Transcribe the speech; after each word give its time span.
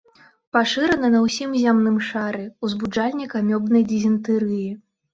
Пашырана 0.55 1.11
на 1.17 1.21
ўсім 1.25 1.53
зямным 1.65 2.01
шары, 2.09 2.43
узбуджальнік 2.71 3.31
амёбнай 3.45 3.89
дызентэрыі. 3.97 4.69